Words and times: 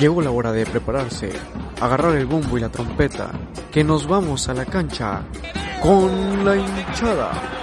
Llegó 0.00 0.22
la 0.22 0.30
hora 0.30 0.50
de 0.50 0.64
prepararse, 0.64 1.30
agarrar 1.78 2.16
el 2.16 2.24
bombo 2.24 2.56
y 2.56 2.60
la 2.62 2.70
trompeta, 2.70 3.32
que 3.70 3.84
nos 3.84 4.06
vamos 4.06 4.48
a 4.48 4.54
la 4.54 4.64
cancha 4.64 5.20
con 5.82 6.42
la 6.42 6.56
hinchada. 6.56 7.59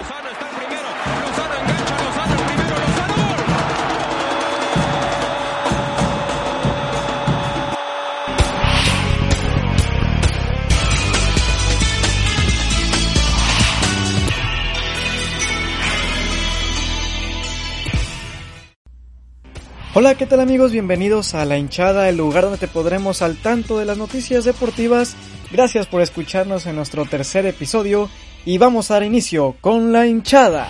Hola, 20.00 20.14
¿qué 20.14 20.28
tal 20.28 20.42
amigos? 20.42 20.72
Bienvenidos 20.72 21.34
a 21.34 21.44
La 21.44 21.58
Hinchada, 21.58 22.08
el 22.08 22.18
lugar 22.18 22.44
donde 22.44 22.60
te 22.60 22.68
podremos 22.68 23.24
al 23.24 23.36
tanto 23.36 23.80
de 23.80 23.86
las 23.86 23.98
noticias 23.98 24.46
deportivas. 24.46 25.16
Gracias 25.52 25.88
por 25.88 26.04
escucharnos 26.04 26.68
en 26.68 26.76
nuestro 26.76 27.06
tercer 27.06 27.48
episodio 27.48 28.08
y 28.46 28.60
vamos 28.60 28.92
a 28.92 28.94
dar 28.94 29.04
inicio 29.04 29.56
con 29.60 29.92
La 29.92 30.06
Hinchada. 30.06 30.70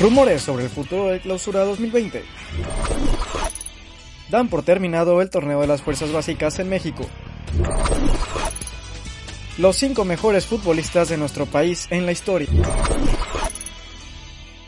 Rumores 0.00 0.40
sobre 0.40 0.64
el 0.64 0.70
futuro 0.70 1.08
de 1.08 1.20
clausura 1.20 1.62
2020. 1.64 2.24
Dan 4.30 4.48
por 4.48 4.62
terminado 4.62 5.20
el 5.20 5.28
torneo 5.28 5.60
de 5.60 5.66
las 5.66 5.82
fuerzas 5.82 6.10
básicas 6.10 6.58
en 6.58 6.70
México. 6.70 7.04
Los 9.58 9.76
cinco 9.76 10.06
mejores 10.06 10.46
futbolistas 10.46 11.10
de 11.10 11.18
nuestro 11.18 11.44
país 11.44 11.86
en 11.90 12.06
la 12.06 12.12
historia. 12.12 12.48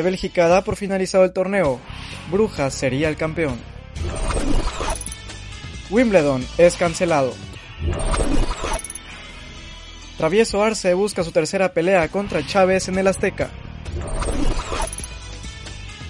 Bélgica 0.03 0.49
da 0.49 0.63
por 0.63 0.77
finalizado 0.77 1.25
el 1.25 1.33
torneo. 1.33 1.81
Brujas 2.31 2.75
sería 2.75 3.09
el 3.09 3.17
campeón. 3.17 3.59
Wimbledon 5.91 6.45
es 6.59 6.77
cancelado. 6.77 7.35
Travieso 10.19 10.63
Arce 10.63 10.95
busca 10.95 11.23
su 11.23 11.33
tercera 11.33 11.73
pelea 11.73 12.09
contra 12.09 12.45
Chávez 12.47 12.89
en 12.89 12.99
el 12.99 13.07
Azteca. 13.07 13.51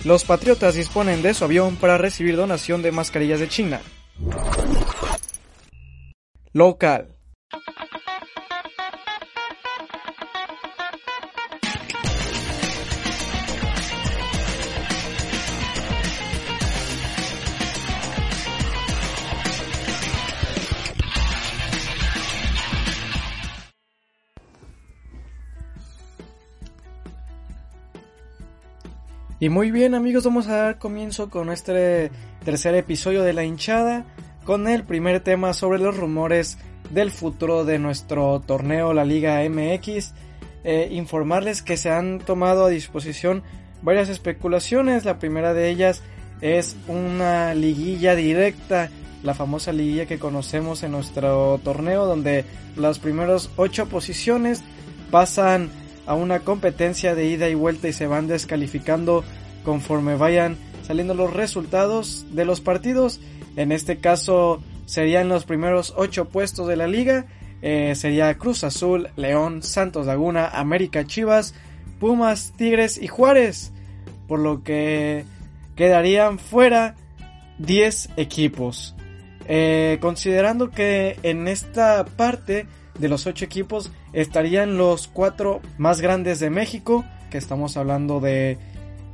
Los 0.05 0.25
Patriotas 0.25 0.77
disponen 0.77 1.23
de 1.23 1.34
su 1.34 1.45
avión 1.45 1.77
para 1.77 1.98
recibir 1.98 2.37
donación 2.37 2.83
de 2.83 2.93
mascarillas 2.93 3.41
de 3.41 3.48
China. 3.48 3.81
Local. 6.53 7.16
Y 29.47 29.48
muy 29.48 29.70
bien 29.70 29.94
amigos, 29.94 30.25
vamos 30.25 30.48
a 30.48 30.56
dar 30.56 30.78
comienzo 30.78 31.30
con 31.30 31.52
este 31.52 32.11
tercer 32.44 32.75
episodio 32.75 33.22
de 33.22 33.33
La 33.33 33.44
hinchada, 33.44 34.05
con 34.44 34.66
el 34.66 34.83
primer 34.83 35.20
tema 35.20 35.55
sobre 35.55 35.78
los 35.78 35.97
rumores 35.97 36.58
del 36.91 37.12
futuro 37.12 37.64
de 37.64 37.78
nuestro 37.78 38.41
torneo, 38.41 38.92
la 38.92 39.05
Liga 39.05 39.48
MX. 39.48 40.14
Eh, 40.64 40.88
informarles 40.91 41.62
que 41.62 41.77
se 41.77 41.91
han 41.91 42.19
tomado 42.19 42.64
a 42.64 42.70
disposición 42.70 43.44
varias 43.83 44.08
especulaciones, 44.08 45.04
la 45.04 45.21
primera 45.21 45.54
de 45.54 45.71
ellas 45.71 46.03
es 46.41 46.75
una 46.88 47.54
liguilla 47.54 48.16
directa, 48.16 48.91
la 49.22 49.34
famosa 49.34 49.71
liguilla 49.71 50.06
que 50.06 50.19
conocemos 50.19 50.82
en 50.82 50.91
nuestro 50.91 51.60
torneo, 51.62 52.04
donde 52.04 52.44
las 52.75 52.98
primeras 52.98 53.48
ocho 53.54 53.87
posiciones 53.87 54.65
pasan 55.12 55.71
a 56.06 56.15
una 56.15 56.41
competencia 56.41 57.15
de 57.15 57.27
ida 57.27 57.49
y 57.49 57.55
vuelta 57.55 57.89
y 57.89 57.93
se 57.93 58.06
van 58.06 58.28
descalificando 58.28 59.25
conforme 59.65 60.17
vayan 60.17 60.56
saliendo 60.87 61.15
los 61.15 61.33
resultados 61.33 62.27
de 62.33 62.44
los 62.44 62.61
partidos. 62.61 63.21
En 63.56 63.72
este 63.72 63.99
caso 63.99 64.62
serían 64.87 65.28
los 65.28 65.45
primeros 65.45 65.93
ocho 65.97 66.27
puestos 66.27 66.69
de 66.69 66.77
la 66.77 66.87
liga. 66.87 67.27
Eh, 67.62 67.95
sería 67.97 68.39
Cruz 68.39 68.62
Azul, 68.65 69.09
León, 69.16 69.62
Santos 69.62 70.06
Laguna, 70.06 70.47
América 70.47 71.06
Chivas, 71.06 71.55
Pumas, 71.99 72.53
Tigres 72.56 73.00
y 73.03 73.09
Juárez. 73.09 73.72
Por 74.28 74.39
lo 74.41 74.62
que 74.62 75.25
quedarían 75.75 76.39
fuera 76.39 76.95
10 77.59 78.11
equipos. 78.16 78.95
Eh, 79.49 79.99
considerando 80.00 80.71
que 80.71 81.19
en 81.22 81.47
esta 81.49 82.05
parte 82.05 82.66
de 82.99 83.09
los 83.09 83.27
8 83.27 83.45
equipos 83.45 83.91
estarían 84.12 84.77
los 84.77 85.09
4 85.09 85.61
más 85.79 86.01
grandes 86.01 86.41
de 86.41 86.51
México, 86.51 87.05
que 87.31 87.39
estamos 87.39 87.77
hablando 87.77 88.21
de, 88.21 88.59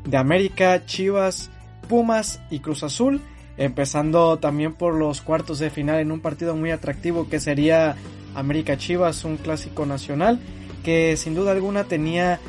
de 0.04 0.16
América, 0.16 0.84
Chivas, 0.86 1.50
Pumas 1.88 2.40
y 2.50 2.60
Cruz 2.60 2.82
Azul, 2.82 3.20
empezando 3.56 4.38
también 4.38 4.74
por 4.74 4.94
los 4.94 5.20
cuartos 5.20 5.58
de 5.58 5.70
final 5.70 6.00
en 6.00 6.12
un 6.12 6.20
partido 6.20 6.56
muy 6.56 6.70
atractivo 6.70 7.28
que 7.28 7.40
sería 7.40 7.96
América 8.34 8.76
Chivas, 8.76 9.24
un 9.24 9.36
clásico 9.36 9.86
nacional 9.86 10.40
que 10.82 11.16
sin 11.16 11.34
duda 11.34 11.52
alguna 11.52 11.84
tenía 11.84 12.40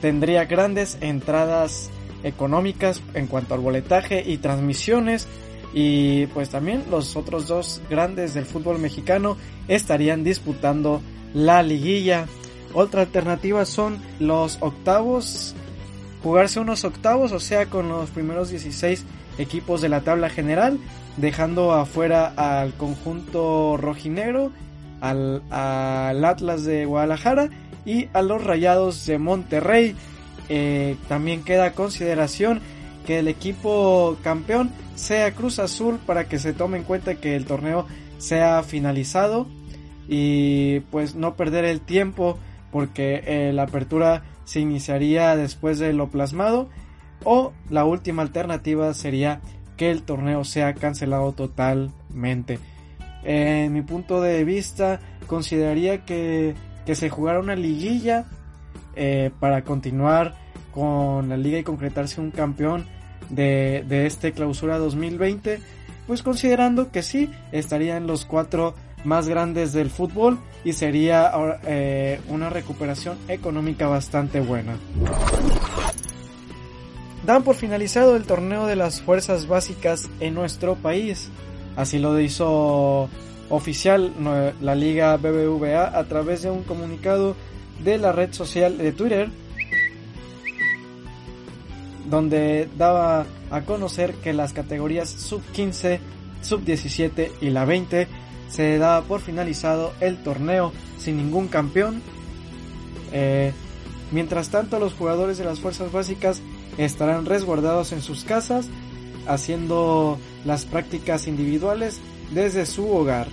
tendría 0.00 0.44
grandes 0.44 0.98
entradas 1.00 1.90
económicas 2.22 3.00
en 3.14 3.26
cuanto 3.26 3.54
al 3.54 3.60
boletaje 3.60 4.22
y 4.26 4.38
transmisiones 4.38 5.28
y 5.72 6.26
pues 6.26 6.50
también 6.50 6.84
los 6.90 7.16
otros 7.16 7.48
dos 7.48 7.80
grandes 7.88 8.34
del 8.34 8.44
fútbol 8.44 8.78
mexicano 8.78 9.36
estarían 9.68 10.24
disputando 10.24 11.00
la 11.34 11.62
liguilla. 11.62 12.26
Otra 12.74 13.02
alternativa 13.02 13.64
son 13.64 13.98
los 14.18 14.58
octavos, 14.60 15.54
jugarse 16.22 16.60
unos 16.60 16.84
octavos, 16.84 17.32
o 17.32 17.40
sea, 17.40 17.66
con 17.66 17.88
los 17.88 18.10
primeros 18.10 18.50
16 18.50 19.04
equipos 19.38 19.80
de 19.80 19.88
la 19.88 20.02
tabla 20.02 20.28
general, 20.28 20.78
dejando 21.16 21.72
afuera 21.72 22.32
al 22.36 22.74
conjunto 22.74 23.76
rojinegro, 23.76 24.52
al, 25.00 25.42
al 25.50 26.24
Atlas 26.24 26.64
de 26.64 26.84
Guadalajara 26.84 27.48
y 27.84 28.08
a 28.12 28.22
los 28.22 28.44
Rayados 28.44 29.04
de 29.06 29.18
Monterrey. 29.18 29.96
Eh, 30.48 30.96
también 31.08 31.44
queda 31.44 31.72
consideración 31.72 32.60
que 33.06 33.18
el 33.18 33.28
equipo 33.28 34.16
campeón 34.22 34.70
sea 34.94 35.32
Cruz 35.32 35.58
Azul 35.58 35.98
para 36.06 36.28
que 36.28 36.38
se 36.38 36.52
tome 36.52 36.78
en 36.78 36.84
cuenta 36.84 37.16
que 37.16 37.36
el 37.36 37.44
torneo 37.44 37.86
sea 38.18 38.62
finalizado 38.62 39.46
y 40.08 40.80
pues 40.90 41.14
no 41.14 41.34
perder 41.34 41.64
el 41.64 41.80
tiempo 41.80 42.38
porque 42.70 43.22
eh, 43.26 43.52
la 43.52 43.64
apertura 43.64 44.22
se 44.44 44.60
iniciaría 44.60 45.36
después 45.36 45.78
de 45.78 45.92
lo 45.92 46.08
plasmado 46.08 46.68
o 47.24 47.52
la 47.70 47.84
última 47.84 48.22
alternativa 48.22 48.92
sería 48.94 49.40
que 49.76 49.90
el 49.90 50.02
torneo 50.02 50.44
sea 50.44 50.74
cancelado 50.74 51.32
totalmente. 51.32 52.58
En 53.24 53.72
mi 53.72 53.82
punto 53.82 54.20
de 54.20 54.44
vista 54.44 55.00
consideraría 55.26 56.04
que, 56.04 56.54
que 56.84 56.94
se 56.94 57.08
jugara 57.08 57.40
una 57.40 57.54
liguilla 57.54 58.26
eh, 58.94 59.30
para 59.40 59.62
continuar 59.62 60.34
con 60.72 61.28
la 61.28 61.36
liga 61.36 61.58
y 61.58 61.62
concretarse 61.62 62.20
un 62.20 62.30
campeón 62.30 62.86
de, 63.30 63.84
de 63.88 64.06
este 64.06 64.32
clausura 64.32 64.78
2020, 64.78 65.60
pues 66.06 66.22
considerando 66.22 66.90
que 66.90 67.02
sí, 67.02 67.30
estarían 67.52 68.06
los 68.06 68.24
cuatro 68.24 68.74
más 69.04 69.28
grandes 69.28 69.72
del 69.72 69.90
fútbol 69.90 70.38
y 70.64 70.72
sería 70.72 71.32
eh, 71.66 72.20
una 72.28 72.50
recuperación 72.50 73.18
económica 73.28 73.86
bastante 73.86 74.40
buena. 74.40 74.76
Dan 77.26 77.44
por 77.44 77.54
finalizado 77.54 78.16
el 78.16 78.24
torneo 78.24 78.66
de 78.66 78.76
las 78.76 79.00
fuerzas 79.00 79.46
básicas 79.46 80.08
en 80.20 80.34
nuestro 80.34 80.74
país. 80.74 81.30
Así 81.76 81.98
lo 81.98 82.18
hizo 82.18 83.08
oficial 83.48 84.12
la 84.60 84.74
liga 84.74 85.16
BBVA 85.16 85.98
a 85.98 86.04
través 86.04 86.42
de 86.42 86.50
un 86.50 86.62
comunicado 86.62 87.36
de 87.84 87.98
la 87.98 88.12
red 88.12 88.32
social 88.32 88.78
de 88.78 88.92
Twitter 88.92 89.28
donde 92.12 92.68
daba 92.76 93.24
a 93.50 93.62
conocer 93.62 94.12
que 94.16 94.34
las 94.34 94.52
categorías 94.52 95.08
sub 95.08 95.40
15, 95.52 95.98
sub 96.42 96.62
17 96.62 97.32
y 97.40 97.48
la 97.48 97.64
20 97.64 98.06
se 98.50 98.76
daba 98.76 99.00
por 99.06 99.22
finalizado 99.22 99.94
el 99.98 100.22
torneo 100.22 100.74
sin 100.98 101.16
ningún 101.16 101.48
campeón. 101.48 102.02
Eh, 103.12 103.54
mientras 104.10 104.50
tanto, 104.50 104.78
los 104.78 104.92
jugadores 104.92 105.38
de 105.38 105.46
las 105.46 105.60
fuerzas 105.60 105.90
básicas 105.90 106.42
estarán 106.76 107.24
resguardados 107.24 107.92
en 107.92 108.02
sus 108.02 108.24
casas 108.24 108.68
haciendo 109.26 110.18
las 110.44 110.66
prácticas 110.66 111.26
individuales 111.26 111.98
desde 112.34 112.66
su 112.66 112.94
hogar. 112.94 113.28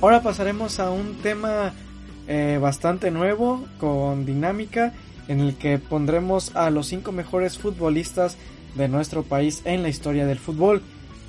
Ahora 0.00 0.22
pasaremos 0.22 0.78
a 0.78 0.92
un 0.92 1.16
tema 1.16 1.72
eh, 2.28 2.60
bastante 2.62 3.10
nuevo 3.10 3.64
con 3.80 4.24
dinámica 4.24 4.92
en 5.28 5.40
el 5.40 5.56
que 5.56 5.78
pondremos 5.78 6.54
a 6.54 6.70
los 6.70 6.86
cinco 6.86 7.12
mejores 7.12 7.58
futbolistas 7.58 8.36
de 8.74 8.88
nuestro 8.88 9.22
país 9.22 9.62
en 9.64 9.82
la 9.82 9.88
historia 9.88 10.26
del 10.26 10.38
fútbol, 10.38 10.82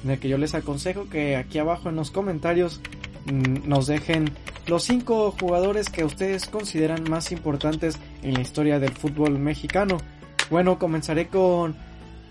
en 0.03 0.11
el 0.11 0.19
que 0.19 0.29
yo 0.29 0.37
les 0.37 0.55
aconsejo 0.55 1.09
que 1.09 1.35
aquí 1.35 1.59
abajo 1.59 1.89
en 1.89 1.95
los 1.95 2.11
comentarios 2.11 2.81
mm, 3.25 3.67
nos 3.67 3.87
dejen 3.87 4.31
los 4.67 4.83
cinco 4.83 5.31
jugadores 5.39 5.89
que 5.89 6.03
ustedes 6.03 6.47
consideran 6.47 7.03
más 7.09 7.31
importantes 7.31 7.99
en 8.23 8.33
la 8.33 8.41
historia 8.41 8.79
del 8.79 8.91
fútbol 8.91 9.37
mexicano. 9.37 9.97
Bueno, 10.49 10.79
comenzaré 10.79 11.27
con, 11.27 11.75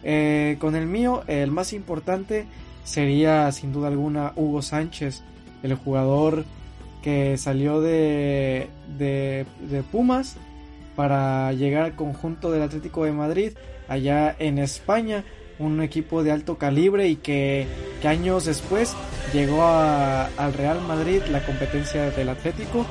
eh, 0.02 0.56
con 0.58 0.75
el 0.75 0.87
mío, 0.87 1.22
el 1.26 1.50
más 1.50 1.72
importante 1.72 2.46
sería 2.84 3.50
sin 3.52 3.72
duda 3.72 3.88
alguna 3.88 4.32
Hugo 4.37 4.62
Sánchez, 4.62 5.22
el 5.62 5.75
jugador 5.75 6.44
que 7.02 7.37
salió 7.37 7.81
de, 7.81 8.69
de, 8.99 9.46
Pumas 9.93 10.37
para 10.96 11.52
llegar 11.52 11.85
al 11.85 11.96
conjunto 11.96 12.50
del 12.50 12.62
Atlético 12.62 13.05
de 13.05 13.12
Madrid 13.12 13.52
allá 13.88 14.35
en 14.38 14.58
España, 14.58 15.25
un 15.58 15.82
equipo 15.82 16.23
de 16.23 16.32
alto 16.32 16.58
calibre 16.58 17.08
y 17.08 17.17
que, 17.17 17.67
años 18.05 18.44
después 18.44 18.94
llegó 19.32 19.64
al 19.64 20.52
Real 20.52 20.81
Madrid 20.82 21.23
la 21.31 21.44
competencia 21.44 22.11
del 22.11 22.29
Atlético, 22.29 22.87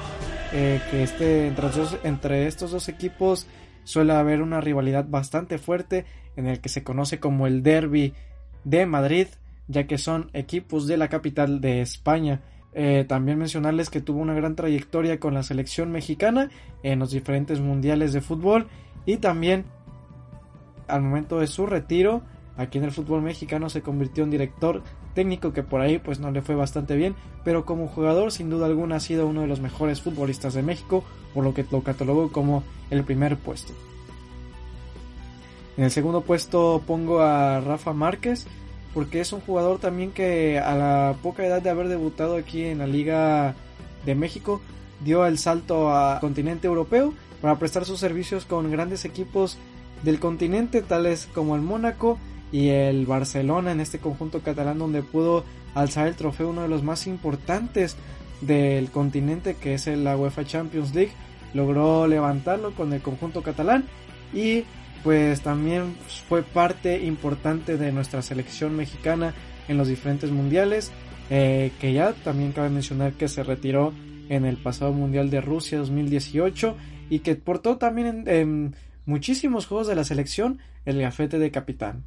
eh, 0.52 0.82
que 0.90 1.04
este, 1.04 1.48
entre, 1.48 1.70
entre 2.04 2.48
estos 2.48 2.72
dos 2.72 2.90
equipos 2.90 3.48
suele 3.84 4.14
haber 4.14 4.42
una 4.42 4.62
rivalidad 4.62 5.06
bastante 5.08 5.58
fuerte 5.58 6.06
en 6.36 6.48
el 6.48 6.62
que 6.62 6.70
se 6.70 6.84
conoce 6.84 7.20
como 7.20 7.48
el 7.48 7.64
Derby 7.64 8.14
de 8.64 8.86
Madrid, 8.86 9.28
ya 9.68 9.86
que 9.86 9.98
son 9.98 10.30
equipos 10.34 10.88
de 10.88 10.98
la 10.98 11.10
capital 11.10 11.62
de 11.62 11.82
España. 11.82 12.42
Eh, 12.76 13.06
también 13.08 13.38
mencionarles 13.38 13.90
que 13.90 14.02
tuvo 14.02 14.20
una 14.20 14.34
gran 14.34 14.56
trayectoria 14.56 15.20
con 15.20 15.36
la 15.36 15.44
selección 15.44 15.92
mexicana 15.92 16.50
en 16.82 17.00
los 17.00 17.12
diferentes 17.12 17.60
mundiales 17.60 18.14
de 18.14 18.22
fútbol 18.22 18.68
y 19.06 19.18
también 19.18 19.66
al 20.88 21.04
momento 21.04 21.40
de 21.40 21.46
su 21.46 21.68
retiro 21.68 22.24
aquí 22.58 22.80
en 22.80 22.86
el 22.86 22.92
fútbol 22.92 23.22
mexicano 23.22 23.70
se 23.70 23.84
convirtió 23.84 24.24
en 24.24 24.32
director 24.32 24.82
técnico 25.14 25.54
que 25.54 25.62
por 25.62 25.82
ahí 25.82 26.00
pues 26.00 26.20
no 26.20 26.32
le 26.32 26.42
fue 26.42 26.56
bastante 26.56 26.96
bien 26.96 27.16
pero 27.44 27.64
como 27.64 27.88
jugador 27.88 28.32
sin 28.32 28.50
duda 28.50 28.66
alguna 28.66 28.96
ha 28.96 29.00
sido 29.00 29.28
uno 29.28 29.42
de 29.42 29.48
los 29.48 29.60
mejores 29.60 30.02
futbolistas 30.02 30.56
de 30.56 30.64
México 30.64 31.04
por 31.36 31.44
lo 31.44 31.54
que 31.54 31.66
lo 31.72 31.84
catalogó 31.84 32.32
como 32.32 32.64
el 32.90 33.04
primer 33.04 33.38
puesto. 33.38 33.74
En 35.78 35.84
el 35.84 35.92
segundo 35.92 36.22
puesto 36.22 36.82
pongo 36.86 37.22
a 37.22 37.60
Rafa 37.60 37.94
Márquez 37.94 38.48
porque 38.94 39.20
es 39.22 39.34
un 39.34 39.42
jugador 39.42 39.80
también 39.80 40.12
que 40.12 40.60
a 40.60 40.76
la 40.76 41.16
poca 41.22 41.46
edad 41.46 41.62
de 41.62 41.70
haber 41.70 41.88
debutado 41.88 42.36
aquí 42.36 42.64
en 42.64 42.80
la 42.80 42.88
Liga 42.88 43.56
de 44.06 44.16
México 44.16 44.62
dio 45.04 45.26
el 45.26 45.38
salto 45.38 45.94
a 45.94 46.20
continente 46.20 46.68
europeo 46.68 47.14
para 47.42 47.58
prestar 47.58 47.86
sus 47.86 48.00
servicios 48.00 48.46
con 48.46 48.72
grandes 48.72 49.06
equipos 49.06 49.58
del 50.04 50.20
continente 50.20 50.82
tales 50.82 51.28
como 51.34 51.56
el 51.56 51.62
Mónaco 51.62 52.20
y 52.52 52.70
el 52.70 53.06
Barcelona 53.06 53.72
en 53.72 53.80
este 53.80 54.00
conjunto 54.00 54.42
catalán 54.42 54.78
donde 54.78 55.02
pudo 55.02 55.44
alzar 55.74 56.08
el 56.08 56.16
trofeo 56.16 56.50
uno 56.50 56.62
de 56.62 56.68
los 56.68 56.84
más 56.84 57.08
importantes 57.08 57.98
del 58.42 58.92
continente 58.92 59.56
que 59.56 59.74
es 59.74 59.88
la 59.88 60.16
UEFA 60.16 60.46
Champions 60.46 60.94
League. 60.94 61.14
Logró 61.54 62.08
levantarlo 62.08 62.74
con 62.74 62.94
el 62.94 63.02
conjunto 63.02 63.42
catalán 63.42 63.86
y 64.34 64.66
pues 65.04 65.42
también 65.42 65.96
fue 66.30 66.44
parte 66.44 67.04
importante 67.04 67.78
de 67.78 67.92
nuestra 67.92 68.22
selección 68.22 68.76
mexicana 68.76 69.34
en 69.68 69.78
los 69.78 69.88
diferentes 69.88 70.32
mundiales, 70.32 70.92
eh, 71.30 71.72
que 71.80 71.94
ya 71.94 72.14
también 72.14 72.54
cabe 72.54 72.70
mencionar 72.70 73.14
que 73.14 73.28
se 73.28 73.44
retiró 73.44 73.94
en 74.30 74.46
el 74.46 74.58
pasado 74.58 74.94
Mundial 74.94 75.30
de 75.30 75.42
Rusia 75.42 75.80
2018 75.80 76.78
y 77.10 77.20
que 77.20 77.36
portó 77.36 77.78
también 77.78 78.24
en, 78.28 78.76
muchísimos 79.06 79.68
juegos 79.68 79.88
de 79.88 79.96
la 79.96 80.06
selección 80.06 80.60
el 80.86 81.02
gafete 81.02 81.40
de 81.40 81.52
capitán. 81.52 82.06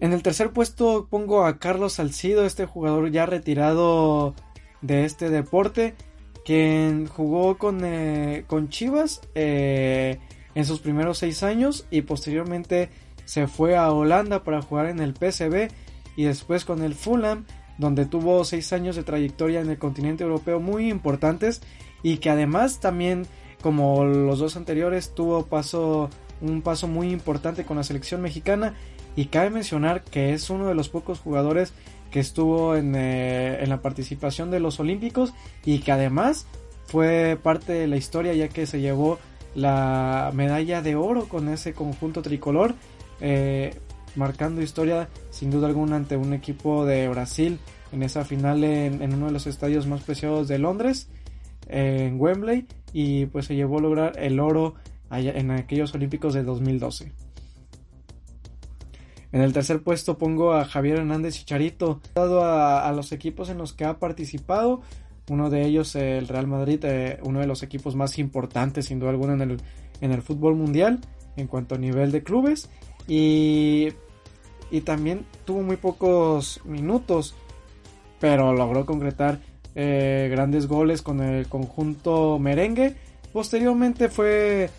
En 0.00 0.12
el 0.12 0.22
tercer 0.22 0.50
puesto 0.50 1.06
pongo 1.08 1.44
a 1.44 1.58
Carlos 1.58 1.94
Salcido, 1.94 2.44
este 2.44 2.66
jugador 2.66 3.10
ya 3.10 3.26
retirado 3.26 4.34
de 4.82 5.04
este 5.04 5.30
deporte, 5.30 5.94
quien 6.44 7.06
jugó 7.06 7.58
con, 7.58 7.80
eh, 7.84 8.44
con 8.46 8.68
Chivas 8.68 9.20
eh, 9.34 10.18
en 10.54 10.64
sus 10.64 10.80
primeros 10.80 11.18
seis 11.18 11.42
años 11.42 11.86
y 11.90 12.02
posteriormente 12.02 12.90
se 13.24 13.46
fue 13.46 13.76
a 13.76 13.90
Holanda 13.90 14.44
para 14.44 14.62
jugar 14.62 14.86
en 14.86 15.00
el 15.00 15.14
PSV 15.14 15.68
y 16.16 16.24
después 16.24 16.64
con 16.64 16.82
el 16.82 16.94
Fulham 16.94 17.44
donde 17.78 18.06
tuvo 18.06 18.44
seis 18.44 18.72
años 18.72 18.96
de 18.96 19.02
trayectoria 19.02 19.60
en 19.60 19.70
el 19.70 19.78
continente 19.78 20.22
europeo 20.24 20.60
muy 20.60 20.90
importantes 20.90 21.62
y 22.02 22.18
que 22.18 22.30
además 22.30 22.80
también 22.80 23.26
como 23.62 24.04
los 24.04 24.38
dos 24.38 24.56
anteriores 24.56 25.14
tuvo 25.14 25.46
paso 25.46 26.10
un 26.40 26.62
paso 26.62 26.86
muy 26.88 27.10
importante 27.10 27.64
con 27.64 27.76
la 27.76 27.84
selección 27.84 28.20
mexicana. 28.20 28.74
Y 29.16 29.26
cabe 29.26 29.50
mencionar 29.50 30.02
que 30.02 30.34
es 30.34 30.50
uno 30.50 30.66
de 30.66 30.74
los 30.74 30.88
pocos 30.88 31.20
jugadores 31.20 31.72
que 32.14 32.20
estuvo 32.20 32.76
eh, 32.76 33.58
en, 33.60 33.68
la 33.68 33.82
participación 33.82 34.48
de 34.52 34.60
los 34.60 34.78
Olímpicos 34.78 35.34
y 35.64 35.80
que 35.80 35.90
además 35.90 36.46
fue 36.86 37.36
parte 37.42 37.72
de 37.72 37.88
la 37.88 37.96
historia 37.96 38.32
ya 38.34 38.48
que 38.48 38.66
se 38.66 38.80
llevó 38.80 39.18
la 39.56 40.30
medalla 40.32 40.80
de 40.80 40.94
oro 40.94 41.26
con 41.28 41.48
ese 41.48 41.74
conjunto 41.74 42.22
tricolor, 42.22 42.76
eh, 43.20 43.74
marcando 44.14 44.62
historia 44.62 45.08
sin 45.30 45.50
duda 45.50 45.66
alguna 45.66 45.96
ante 45.96 46.16
un 46.16 46.34
equipo 46.34 46.86
de 46.86 47.08
Brasil 47.08 47.58
en 47.90 48.04
esa 48.04 48.24
final 48.24 48.62
en, 48.62 49.12
uno 49.12 49.26
de 49.26 49.32
los 49.32 49.48
estadios 49.48 49.88
más 49.88 50.02
preciados 50.02 50.46
de 50.46 50.60
Londres, 50.60 51.08
en 51.66 52.20
Wembley, 52.20 52.68
y 52.92 53.26
pues 53.26 53.46
se 53.46 53.56
llevó 53.56 53.78
a 53.78 53.82
lograr 53.82 54.12
el 54.20 54.38
oro 54.38 54.76
en 55.10 55.50
aquellos 55.50 55.92
Olímpicos 55.96 56.32
de 56.32 56.44
2012. 56.44 57.23
En 59.34 59.40
el 59.40 59.52
tercer 59.52 59.82
puesto 59.82 60.16
pongo 60.16 60.52
a 60.52 60.64
Javier 60.64 60.98
Hernández 60.98 61.34
Chicharito, 61.34 62.00
dado 62.14 62.44
a, 62.44 62.92
los 62.92 63.10
equipos 63.10 63.50
en 63.50 63.58
los 63.58 63.72
que 63.72 63.84
ha 63.84 63.98
participado. 63.98 64.82
Uno 65.28 65.50
de 65.50 65.66
ellos, 65.66 65.96
el 65.96 66.28
Real 66.28 66.46
Madrid, 66.46 66.78
eh, 66.84 67.18
uno 67.24 67.40
de 67.40 67.48
los 67.48 67.64
equipos 67.64 67.96
más 67.96 68.20
importantes, 68.20 68.86
sin 68.86 69.00
duda 69.00 69.10
alguna, 69.10 69.32
en 69.32 69.40
el, 69.40 69.60
en 70.00 70.12
el 70.12 70.22
fútbol 70.22 70.54
mundial 70.54 71.00
en 71.36 71.48
cuanto 71.48 71.74
a 71.74 71.78
nivel 71.78 72.12
de 72.12 72.22
clubes. 72.22 72.70
Y, 73.08 73.88
y 74.70 74.82
también 74.82 75.26
tuvo 75.44 75.62
muy 75.62 75.78
pocos 75.78 76.60
minutos, 76.64 77.34
pero 78.20 78.52
logró 78.52 78.86
concretar 78.86 79.40
eh, 79.74 80.28
grandes 80.30 80.68
goles 80.68 81.02
con 81.02 81.20
el 81.20 81.48
conjunto 81.48 82.38
merengue. 82.38 82.94
Posteriormente 83.32 84.08
fue 84.10 84.70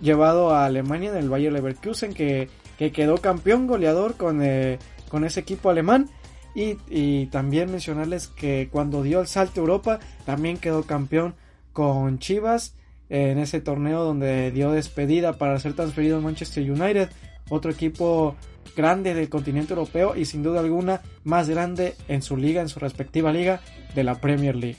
llevado 0.00 0.48
a 0.54 0.64
Alemania 0.64 1.10
en 1.10 1.18
el 1.18 1.28
Bayer 1.28 1.52
Leverkusen, 1.52 2.14
que 2.14 2.48
que 2.78 2.92
quedó 2.92 3.18
campeón 3.18 3.66
goleador 3.66 4.16
con, 4.16 4.40
eh, 4.42 4.78
con 5.08 5.24
ese 5.24 5.40
equipo 5.40 5.68
alemán. 5.68 6.08
Y, 6.54 7.26
también 7.26 7.70
mencionarles 7.70 8.26
que 8.26 8.68
cuando 8.72 9.04
dio 9.04 9.20
el 9.20 9.28
salto 9.28 9.60
a 9.60 9.62
Europa 9.62 10.00
también 10.24 10.56
quedó 10.56 10.82
campeón 10.82 11.36
con 11.72 12.18
Chivas 12.18 12.74
en 13.10 13.38
ese 13.38 13.60
torneo 13.60 14.02
donde 14.02 14.50
dio 14.50 14.72
despedida 14.72 15.34
para 15.34 15.60
ser 15.60 15.74
transferido 15.74 16.18
a 16.18 16.20
Manchester 16.20 16.68
United, 16.68 17.10
otro 17.48 17.70
equipo 17.70 18.34
grande 18.76 19.14
del 19.14 19.28
continente 19.28 19.72
europeo 19.74 20.16
y 20.16 20.24
sin 20.24 20.42
duda 20.42 20.58
alguna 20.58 21.00
más 21.22 21.48
grande 21.48 21.94
en 22.08 22.22
su 22.22 22.36
liga, 22.36 22.60
en 22.60 22.68
su 22.68 22.80
respectiva 22.80 23.32
liga 23.32 23.60
de 23.94 24.02
la 24.02 24.16
Premier 24.16 24.56
League. 24.56 24.78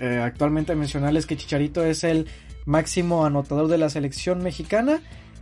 Eh, 0.00 0.20
actualmente 0.22 0.74
mencionarles 0.74 1.26
que 1.26 1.36
Chicharito 1.36 1.84
es 1.84 2.02
el 2.02 2.26
máximo 2.66 3.24
anotador 3.24 3.68
de 3.68 3.78
la 3.78 3.88
selección 3.88 4.42
mexicana 4.42 5.00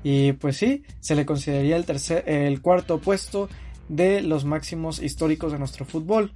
y 0.08 0.34
pues 0.34 0.56
sí, 0.56 0.84
se 1.00 1.16
le 1.16 1.26
consideraría 1.26 1.76
el, 1.76 1.84
tercer, 1.84 2.22
el 2.28 2.62
cuarto 2.62 3.00
puesto 3.00 3.48
de 3.88 4.22
los 4.22 4.44
máximos 4.44 5.02
históricos 5.02 5.50
de 5.50 5.58
nuestro 5.58 5.84
fútbol. 5.84 6.30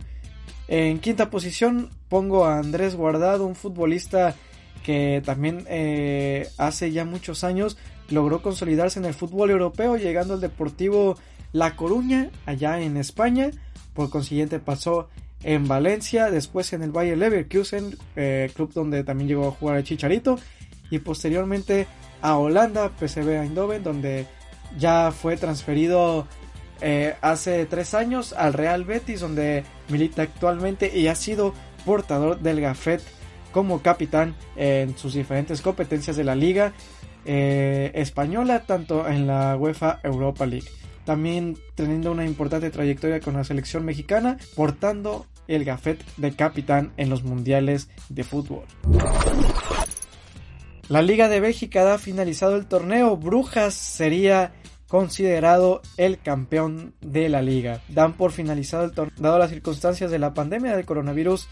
En 0.66 0.98
quinta 0.98 1.30
posición 1.30 1.88
pongo 2.08 2.46
a 2.46 2.58
Andrés 2.58 2.96
Guardado, 2.96 3.46
un 3.46 3.54
futbolista 3.54 4.34
que 4.82 5.22
también 5.24 5.66
eh, 5.68 6.48
hace 6.58 6.90
ya 6.90 7.04
muchos 7.04 7.44
años 7.44 7.78
logró 8.08 8.42
consolidarse 8.42 8.98
en 8.98 9.04
el 9.04 9.14
fútbol 9.14 9.50
europeo, 9.50 9.96
llegando 9.96 10.34
al 10.34 10.40
Deportivo 10.40 11.16
La 11.52 11.76
Coruña, 11.76 12.28
allá 12.46 12.80
en 12.80 12.96
España. 12.96 13.52
Por 13.94 14.10
consiguiente 14.10 14.58
pasó 14.58 15.08
en 15.44 15.68
Valencia, 15.68 16.32
después 16.32 16.72
en 16.72 16.82
el 16.82 16.90
Bayer 16.90 17.16
Leverkusen, 17.16 17.96
eh, 18.16 18.50
club 18.52 18.72
donde 18.72 19.04
también 19.04 19.28
llegó 19.28 19.46
a 19.46 19.52
jugar 19.52 19.76
el 19.76 19.84
Chicharito, 19.84 20.40
y 20.90 20.98
posteriormente 20.98 21.86
a 22.22 22.36
Holanda, 22.36 22.90
PSV 22.98 23.28
Eindhoven, 23.42 23.82
donde 23.82 24.26
ya 24.78 25.12
fue 25.12 25.36
transferido 25.36 26.26
eh, 26.80 27.14
hace 27.20 27.66
tres 27.66 27.94
años 27.94 28.32
al 28.32 28.52
Real 28.52 28.84
Betis, 28.84 29.20
donde 29.20 29.64
milita 29.88 30.22
actualmente 30.22 30.96
y 30.96 31.08
ha 31.08 31.14
sido 31.14 31.54
portador 31.84 32.40
del 32.40 32.60
Gafet 32.60 33.02
como 33.52 33.82
capitán 33.82 34.34
en 34.56 34.96
sus 34.96 35.14
diferentes 35.14 35.60
competencias 35.60 36.16
de 36.16 36.24
la 36.24 36.34
liga 36.34 36.72
eh, 37.24 37.90
española, 37.94 38.60
tanto 38.60 39.06
en 39.08 39.26
la 39.26 39.56
UEFA 39.56 40.00
Europa 40.02 40.46
League. 40.46 40.68
también 41.04 41.56
teniendo 41.74 42.12
una 42.12 42.24
importante 42.24 42.70
trayectoria 42.70 43.20
con 43.20 43.34
la 43.34 43.42
selección 43.42 43.84
mexicana, 43.84 44.36
portando 44.54 45.26
el 45.48 45.64
gafet 45.64 46.04
de 46.16 46.32
capitán 46.32 46.92
en 46.96 47.10
los 47.10 47.24
mundiales 47.24 47.88
de 48.08 48.22
fútbol. 48.22 48.64
La 50.90 51.02
Liga 51.02 51.28
de 51.28 51.38
Bélgica 51.38 51.94
ha 51.94 51.98
finalizado 51.98 52.56
el 52.56 52.66
torneo. 52.66 53.16
Brujas 53.16 53.74
sería 53.74 54.50
considerado 54.88 55.82
el 55.96 56.18
campeón 56.18 56.94
de 57.00 57.28
la 57.28 57.42
liga. 57.42 57.80
Dan 57.88 58.14
por 58.14 58.32
finalizado 58.32 58.86
el 58.86 58.90
torneo, 58.90 59.14
dado 59.16 59.38
las 59.38 59.50
circunstancias 59.50 60.10
de 60.10 60.18
la 60.18 60.34
pandemia 60.34 60.74
del 60.74 60.84
coronavirus 60.84 61.46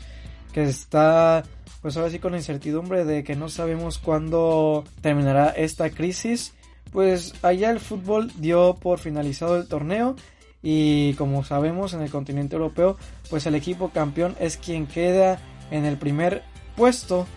que 0.53 0.65
está 0.65 1.45
pues 1.81 1.97
ahora 1.97 2.11
sí 2.11 2.19
con 2.19 2.33
la 2.33 2.39
incertidumbre 2.39 3.05
de 3.05 3.23
que 3.23 3.37
no 3.37 3.49
sabemos 3.49 3.99
cuándo 3.99 4.83
terminará 5.03 5.51
esta 5.51 5.89
crisis. 5.91 6.55
Pues 6.91 7.33
allá 7.43 7.71
el 7.71 7.79
fútbol 7.79 8.33
dio 8.39 8.75
por 8.75 8.99
finalizado 8.99 9.57
el 9.57 9.69
torneo 9.69 10.17
y 10.65 11.15
como 11.15 11.45
sabemos 11.45 11.95
en 11.95 12.03
el 12.03 12.11
continente 12.11 12.57
europeo 12.57 12.97
pues 13.31 13.47
el 13.47 13.55
equipo 13.55 13.91
campeón 13.91 14.35
es 14.41 14.57
quien 14.57 14.89
queda 14.89 15.39
en 15.71 15.85
el 15.85 15.97
primer 15.97 16.43
puesto 16.75 17.29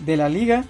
de 0.00 0.18
la 0.18 0.28
liga. 0.28 0.66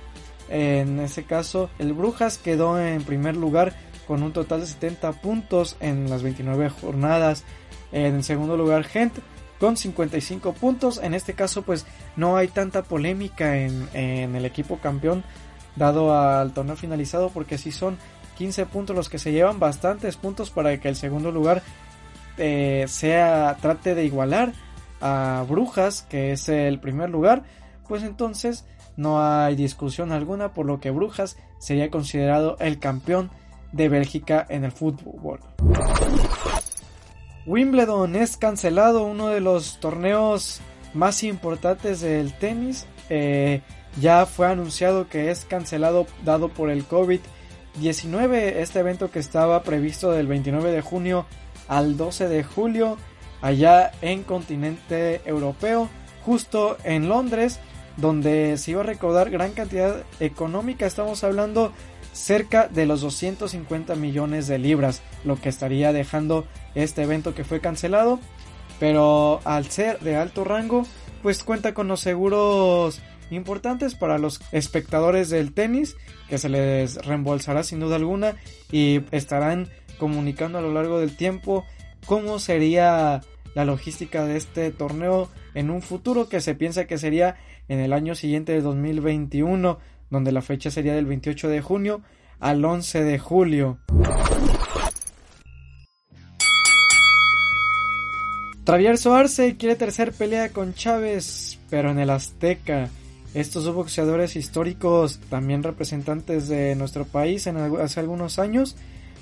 En 0.48 1.00
ese 1.00 1.24
caso 1.24 1.70
el 1.78 1.92
Brujas 1.92 2.38
quedó 2.38 2.80
en 2.80 3.02
primer 3.02 3.36
lugar 3.36 3.74
con 4.06 4.22
un 4.22 4.32
total 4.32 4.60
de 4.60 4.66
70 4.66 5.12
puntos 5.12 5.76
en 5.80 6.08
las 6.08 6.22
29 6.22 6.70
jornadas. 6.70 7.44
En 7.92 8.22
segundo 8.22 8.56
lugar 8.56 8.84
Gent 8.84 9.18
con 9.58 9.76
55 9.76 10.52
puntos. 10.52 11.00
En 11.02 11.14
este 11.14 11.34
caso 11.34 11.62
pues 11.62 11.86
no 12.16 12.36
hay 12.36 12.48
tanta 12.48 12.82
polémica 12.82 13.56
en, 13.56 13.88
el 13.94 14.44
equipo 14.44 14.78
campeón 14.78 15.24
dado 15.74 16.14
al 16.18 16.52
torneo 16.52 16.76
finalizado 16.76 17.30
porque 17.30 17.58
si 17.58 17.70
son 17.70 17.98
15 18.38 18.66
puntos 18.66 18.96
los 18.96 19.08
que 19.08 19.18
se 19.18 19.32
llevan 19.32 19.58
bastantes 19.58 20.16
puntos 20.16 20.50
para 20.50 20.78
que 20.80 20.88
el 20.88 20.96
segundo 20.96 21.32
lugar 21.32 21.62
eh, 22.38 22.84
sea 22.88 23.56
trate 23.60 23.94
de 23.94 24.04
igualar 24.04 24.52
a 25.00 25.44
Brujas 25.48 26.02
que 26.08 26.32
es 26.32 26.48
el 26.48 26.80
primer 26.80 27.10
lugar 27.10 27.42
pues 27.88 28.02
entonces 28.02 28.64
no 28.96 29.22
hay 29.22 29.56
discusión 29.56 30.12
alguna 30.12 30.52
por 30.52 30.66
lo 30.66 30.80
que 30.80 30.90
Brujas 30.90 31.36
sería 31.58 31.90
considerado 31.90 32.56
el 32.60 32.78
campeón 32.78 33.30
de 33.72 33.88
Bélgica 33.88 34.44
en 34.48 34.64
el 34.64 34.72
fútbol. 34.72 35.40
Wimbledon 37.46 38.16
es 38.16 38.36
cancelado, 38.36 39.04
uno 39.04 39.28
de 39.28 39.40
los 39.40 39.78
torneos 39.78 40.60
más 40.94 41.22
importantes 41.22 42.00
del 42.00 42.32
tenis. 42.32 42.86
Eh, 43.08 43.62
ya 44.00 44.26
fue 44.26 44.48
anunciado 44.48 45.08
que 45.08 45.30
es 45.30 45.44
cancelado 45.44 46.06
dado 46.24 46.48
por 46.48 46.70
el 46.70 46.86
COVID-19. 46.88 48.56
Este 48.56 48.80
evento 48.80 49.10
que 49.10 49.20
estaba 49.20 49.62
previsto 49.62 50.10
del 50.10 50.26
29 50.26 50.72
de 50.72 50.80
junio 50.80 51.26
al 51.68 51.96
12 51.96 52.28
de 52.28 52.44
julio 52.44 52.96
allá 53.42 53.92
en 54.02 54.22
continente 54.22 55.20
europeo, 55.24 55.88
justo 56.24 56.76
en 56.84 57.08
Londres, 57.08 57.60
donde 57.96 58.56
se 58.58 58.72
iba 58.72 58.80
a 58.80 58.84
recaudar 58.84 59.30
gran 59.30 59.52
cantidad 59.52 60.04
económica. 60.20 60.86
Estamos 60.86 61.24
hablando 61.24 61.72
cerca 62.12 62.68
de 62.68 62.86
los 62.86 63.00
250 63.00 63.94
millones 63.94 64.46
de 64.46 64.58
libras, 64.58 65.02
lo 65.24 65.40
que 65.40 65.48
estaría 65.48 65.92
dejando 65.92 66.46
este 66.74 67.02
evento 67.02 67.34
que 67.34 67.44
fue 67.44 67.60
cancelado, 67.60 68.20
pero 68.78 69.40
al 69.44 69.66
ser 69.66 70.00
de 70.00 70.16
alto 70.16 70.44
rango, 70.44 70.86
pues 71.22 71.42
cuenta 71.42 71.74
con 71.74 71.88
los 71.88 72.00
seguros 72.00 73.00
importantes 73.30 73.94
para 73.94 74.18
los 74.18 74.40
espectadores 74.52 75.28
del 75.30 75.52
tenis, 75.52 75.96
que 76.28 76.38
se 76.38 76.48
les 76.48 76.96
reembolsará 77.04 77.62
sin 77.62 77.80
duda 77.80 77.96
alguna 77.96 78.36
y 78.70 79.02
estarán 79.10 79.68
comunicando 79.98 80.58
a 80.58 80.62
lo 80.62 80.72
largo 80.72 81.00
del 81.00 81.16
tiempo 81.16 81.64
cómo 82.06 82.38
sería 82.38 83.22
la 83.56 83.64
logística 83.64 84.26
de 84.26 84.36
este 84.36 84.70
torneo 84.70 85.30
en 85.54 85.70
un 85.70 85.80
futuro 85.80 86.28
que 86.28 86.42
se 86.42 86.54
piensa 86.54 86.86
que 86.86 86.98
sería 86.98 87.36
en 87.68 87.80
el 87.80 87.94
año 87.94 88.14
siguiente 88.14 88.52
de 88.52 88.60
2021 88.60 89.78
donde 90.10 90.30
la 90.30 90.42
fecha 90.42 90.70
sería 90.70 90.94
del 90.94 91.06
28 91.06 91.48
de 91.48 91.62
junio 91.62 92.02
al 92.38 92.62
11 92.62 93.02
de 93.02 93.18
julio. 93.18 93.78
Travieso 98.64 99.14
Arce 99.14 99.56
quiere 99.56 99.74
tercer 99.74 100.12
pelea 100.12 100.50
con 100.50 100.74
Chávez, 100.74 101.58
pero 101.70 101.90
en 101.92 101.98
el 101.98 102.10
Azteca. 102.10 102.90
Estos 103.32 103.64
dos 103.64 103.74
boxeadores 103.74 104.36
históricos, 104.36 105.18
también 105.30 105.62
representantes 105.62 106.48
de 106.48 106.74
nuestro 106.74 107.06
país 107.06 107.46
hace 107.46 108.00
algunos 108.00 108.38
años, 108.38 108.76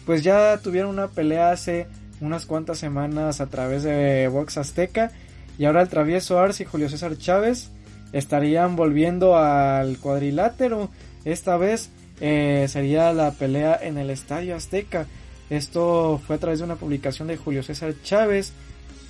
pues 0.05 0.25
ya 0.25 0.59
tuvieron 0.59 0.91
una 0.91 1.07
pelea 1.07 1.53
hace 1.53 1.87
unas 2.21 2.47
cuantas 2.47 2.79
semanas 2.79 3.41
a 3.41 3.47
través 3.47 3.83
de 3.83 4.29
Box 4.29 4.59
Azteca. 4.59 5.11
Y 5.59 5.65
ahora 5.67 5.83
el 5.83 5.89
Travieso 5.89 6.39
Arce 6.39 6.65
y 6.65 6.67
Julio 6.67 6.89
César 6.89 7.17
Chávez 7.17 7.71
estarían 8.13 8.77
volviendo 8.77 9.37
al 9.37 9.99
cuadrilátero. 9.99 10.91
Esta 11.25 11.57
vez 11.57 11.91
eh, 12.21 12.67
sería 12.69 13.13
la 13.13 13.33
pelea 13.33 13.79
en 13.81 13.99
el 13.99 14.11
Estadio 14.11 14.57
Azteca. 14.57 15.07
Esto 15.51 16.21
fue 16.27 16.37
a 16.37 16.39
través 16.39 16.61
de 16.61 16.65
una 16.65 16.77
publicación 16.77 17.29
de 17.29 17.37
Julio 17.37 17.63
César 17.63 17.95
Chávez, 18.03 18.53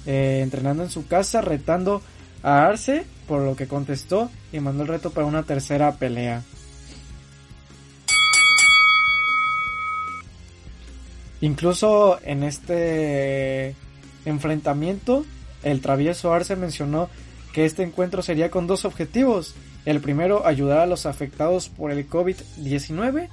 eh, 0.07 0.41
entrenando 0.43 0.83
en 0.83 0.91
su 0.91 1.07
casa, 1.07 1.41
retando 1.41 2.03
a 2.43 2.67
Arce, 2.67 3.05
por 3.27 3.43
lo 3.43 3.57
que 3.57 3.67
contestó 3.67 4.31
y 4.53 4.61
mandó 4.61 4.83
el 4.83 4.89
reto 4.89 5.11
para 5.11 5.27
una 5.27 5.45
tercera 5.45 5.93
pelea. 5.93 6.43
Incluso 11.45 12.19
en 12.23 12.43
este 12.43 13.75
enfrentamiento, 14.25 15.27
el 15.63 15.83
travieso 15.83 16.33
Arce 16.33 16.57
mencionó 16.57 17.11
que 17.53 17.67
este 17.67 17.83
encuentro 17.83 18.23
sería 18.23 18.51
con 18.51 18.67
dos 18.67 18.87
objetivos. 18.87 19.55
El 19.85 20.01
primero, 20.01 20.47
ayudar 20.47 20.79
a 20.79 20.87
los 20.87 21.05
afectados 21.05 21.69
por 21.69 21.91
el 21.91 22.09
COVID-19 22.09 23.29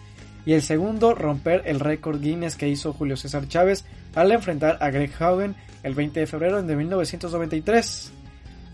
y 0.45 0.51
el 0.51 0.61
segundo, 0.61 1.15
romper 1.15 1.61
el 1.63 1.79
récord 1.79 2.19
Guinness 2.19 2.57
que 2.57 2.67
hizo 2.67 2.91
Julio 2.91 3.15
César 3.15 3.47
Chávez 3.47 3.85
al 4.13 4.33
enfrentar 4.33 4.77
a 4.81 4.89
Greg 4.89 5.13
Haugen 5.17 5.55
el 5.81 5.95
20 5.95 6.19
de 6.19 6.27
febrero 6.27 6.61
de 6.61 6.75
1993. 6.75 8.11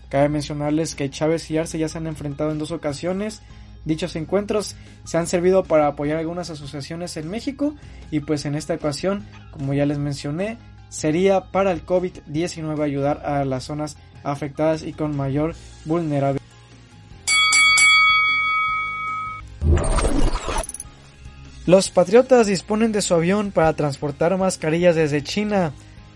Cabe 0.08 0.28
mencionarles 0.30 0.96
que 0.96 1.10
Chávez 1.10 1.48
y 1.52 1.58
Arce 1.58 1.78
ya 1.78 1.88
se 1.88 1.98
han 1.98 2.08
enfrentado 2.08 2.50
en 2.50 2.58
dos 2.58 2.72
ocasiones. 2.72 3.42
Dichos 3.84 4.16
encuentros 4.16 4.76
se 5.04 5.18
han 5.18 5.26
servido 5.26 5.64
para 5.64 5.86
apoyar 5.86 6.18
algunas 6.18 6.50
asociaciones 6.50 7.16
en 7.16 7.30
México 7.30 7.74
y 8.10 8.20
pues 8.20 8.44
en 8.44 8.54
esta 8.54 8.74
ocasión, 8.74 9.26
como 9.50 9.74
ya 9.74 9.86
les 9.86 9.98
mencioné, 9.98 10.58
sería 10.88 11.52
para 11.52 11.72
el 11.72 11.84
COVID-19 11.84 12.82
ayudar 12.82 13.24
a 13.24 13.44
las 13.44 13.64
zonas 13.64 13.96
afectadas 14.24 14.82
y 14.82 14.92
con 14.92 15.16
mayor 15.16 15.54
vulnerabilidad. 15.84 16.38
Los 21.68 21.90
patriotas 21.90 22.46
disponen 22.46 22.92
de 22.92 23.02
su 23.02 23.12
avión 23.12 23.52
para 23.52 23.74
transportar 23.74 24.34
mascarillas 24.38 24.96
desde 24.96 25.22
China. 25.22 25.74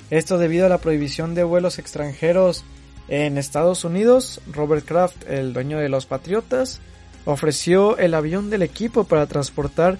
Esto 0.09 0.38
debido 0.38 0.64
a 0.64 0.71
la 0.71 0.78
prohibición 0.78 1.35
de 1.35 1.45
vuelos 1.45 1.78
extranjeros 1.78 2.64
en 3.09 3.37
Estados 3.37 3.85
Unidos. 3.85 4.40
Robert 4.50 4.87
Kraft, 4.87 5.28
el 5.28 5.52
dueño 5.52 5.78
de 5.78 5.90
los 5.90 6.07
patriotas, 6.07 6.81
ofreció 7.25 7.97
el 7.99 8.14
avión 8.14 8.50
del 8.50 8.62
equipo 8.62 9.05
para 9.05 9.26
transportar 9.26 9.99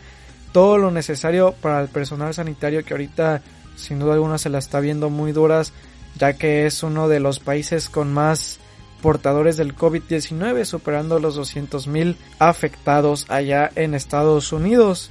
todo 0.53 0.79
lo 0.79 0.91
necesario 0.91 1.55
para 1.61 1.81
el 1.81 1.89
personal 1.89 2.35
sanitario 2.35 2.85
que 2.85 2.95
ahorita 2.95 3.43
sin 3.77 3.99
duda 3.99 4.15
alguna 4.15 4.39
se 4.39 4.51
la 4.51 4.59
está 4.59 4.81
viendo 4.81 5.09
muy 5.09 5.33
duras 5.33 5.73
ya 6.19 6.35
que 6.35 6.67
es 6.67 6.83
uno 6.83 7.09
de 7.09 7.21
los 7.21 7.41
países 7.41 7.89
con 7.89 8.13
más 8.13 8.59
portadores 9.03 9.57
del 9.57 9.75
COVID-19, 9.77 10.65
superando 10.65 11.19
los 11.19 11.39
200.000 11.39 12.17
afectados 12.39 13.27
allá 13.29 13.71
en 13.75 13.95
Estados 13.95 14.53
Unidos 14.53 15.11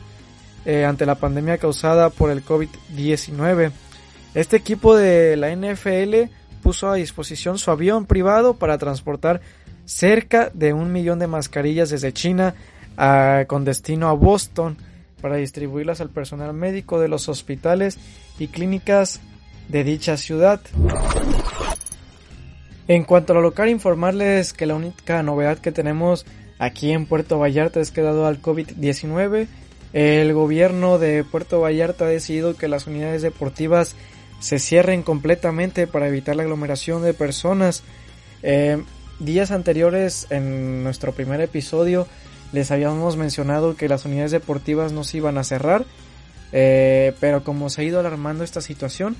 eh, 0.65 0.85
ante 0.85 1.05
la 1.05 1.15
pandemia 1.15 1.57
causada 1.57 2.09
por 2.09 2.31
el 2.31 2.43
COVID-19. 2.43 3.71
Este 4.33 4.57
equipo 4.57 4.95
de 4.95 5.35
la 5.35 5.53
NFL 5.53 6.31
puso 6.63 6.89
a 6.89 6.95
disposición 6.95 7.57
su 7.57 7.69
avión 7.69 8.05
privado 8.05 8.53
para 8.53 8.77
transportar 8.77 9.41
cerca 9.91 10.49
de 10.53 10.73
un 10.73 10.91
millón 10.91 11.19
de 11.19 11.27
mascarillas 11.27 11.89
desde 11.89 12.13
China 12.13 12.55
con 13.47 13.65
destino 13.65 14.09
a 14.09 14.13
Boston 14.13 14.77
para 15.21 15.35
distribuirlas 15.35 16.01
al 16.01 16.09
personal 16.09 16.53
médico 16.53 16.99
de 16.99 17.07
los 17.07 17.29
hospitales 17.29 17.97
y 18.39 18.47
clínicas 18.47 19.19
de 19.67 19.83
dicha 19.83 20.17
ciudad. 20.17 20.61
En 22.87 23.03
cuanto 23.03 23.33
a 23.33 23.35
lo 23.35 23.41
local, 23.41 23.69
informarles 23.69 24.53
que 24.53 24.65
la 24.65 24.75
única 24.75 25.23
novedad 25.23 25.59
que 25.59 25.71
tenemos 25.71 26.25
aquí 26.59 26.91
en 26.91 27.05
Puerto 27.05 27.39
Vallarta 27.39 27.79
es 27.79 27.91
que 27.91 28.01
dado 28.01 28.25
al 28.25 28.41
COVID-19, 28.41 29.47
el 29.93 30.33
gobierno 30.33 30.99
de 30.99 31.23
Puerto 31.23 31.61
Vallarta 31.61 32.05
ha 32.05 32.09
decidido 32.09 32.55
que 32.55 32.67
las 32.67 32.87
unidades 32.87 33.21
deportivas 33.21 33.95
se 34.39 34.57
cierren 34.57 35.03
completamente 35.03 35.85
para 35.87 36.07
evitar 36.07 36.35
la 36.35 36.43
aglomeración 36.43 37.03
de 37.03 37.13
personas. 37.13 37.83
Eh, 38.41 38.81
días 39.23 39.51
anteriores, 39.51 40.27
en 40.29 40.83
nuestro 40.83 41.13
primer 41.13 41.41
episodio, 41.41 42.07
les 42.51 42.71
habíamos 42.71 43.15
mencionado 43.15 43.75
que 43.75 43.87
las 43.87 44.05
unidades 44.05 44.31
deportivas 44.31 44.91
no 44.91 45.03
se 45.03 45.17
iban 45.17 45.37
a 45.37 45.43
cerrar, 45.43 45.85
Eh, 46.53 47.13
pero 47.21 47.45
como 47.45 47.69
se 47.69 47.79
ha 47.79 47.85
ido 47.85 47.99
alarmando 47.99 48.43
esta 48.43 48.59
situación, 48.59 49.15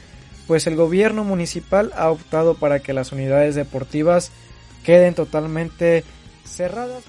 pues 0.48 0.68
el 0.68 0.76
gobierno 0.76 1.24
municipal 1.24 1.94
ha 1.96 2.10
optado 2.12 2.56
para 2.56 2.80
que 2.80 2.92
las 2.92 3.14
unidades 3.14 3.56
deportivas 3.56 4.32
queden 4.84 5.14
totalmente 5.14 6.04
cerradas. 6.46 7.04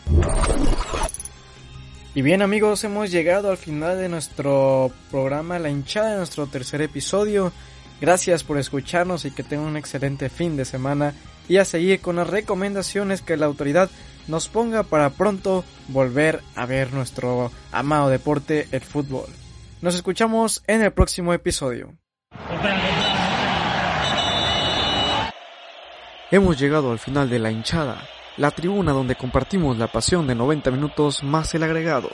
Y 2.14 2.22
bien 2.22 2.40
amigos, 2.42 2.84
hemos 2.84 3.10
llegado 3.10 3.50
al 3.50 3.56
final 3.56 3.98
de 3.98 4.08
nuestro 4.08 4.92
programa 5.10 5.58
La 5.58 5.70
hinchada 5.70 6.10
de 6.10 6.18
nuestro 6.18 6.46
tercer 6.46 6.82
episodio. 6.82 7.52
Gracias 8.02 8.42
por 8.42 8.58
escucharnos 8.58 9.24
y 9.26 9.30
que 9.30 9.44
tengan 9.44 9.68
un 9.68 9.76
excelente 9.76 10.28
fin 10.28 10.56
de 10.56 10.64
semana 10.64 11.14
y 11.48 11.58
a 11.58 11.64
seguir 11.64 12.00
con 12.00 12.16
las 12.16 12.26
recomendaciones 12.26 13.22
que 13.22 13.36
la 13.36 13.46
autoridad 13.46 13.88
nos 14.26 14.48
ponga 14.48 14.82
para 14.82 15.10
pronto 15.10 15.64
volver 15.86 16.40
a 16.56 16.66
ver 16.66 16.92
nuestro 16.92 17.52
amado 17.70 18.08
deporte, 18.08 18.66
el 18.72 18.80
fútbol. 18.80 19.26
Nos 19.82 19.94
escuchamos 19.94 20.64
en 20.66 20.82
el 20.82 20.90
próximo 20.90 21.32
episodio. 21.32 21.94
Hemos 26.32 26.58
llegado 26.58 26.90
al 26.90 26.98
final 26.98 27.30
de 27.30 27.38
la 27.38 27.52
hinchada, 27.52 28.02
la 28.36 28.50
tribuna 28.50 28.90
donde 28.90 29.14
compartimos 29.14 29.78
la 29.78 29.86
pasión 29.86 30.26
de 30.26 30.34
90 30.34 30.72
minutos 30.72 31.22
más 31.22 31.54
el 31.54 31.62
agregado. 31.62 32.10